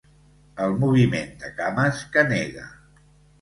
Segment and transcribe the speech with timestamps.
[0.67, 2.67] El moviment de cames que nega.